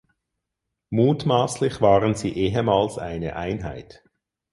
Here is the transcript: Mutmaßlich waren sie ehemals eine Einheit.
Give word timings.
Mutmaßlich 0.89 1.79
waren 1.79 2.15
sie 2.15 2.33
ehemals 2.35 2.97
eine 2.97 3.35
Einheit. 3.35 4.01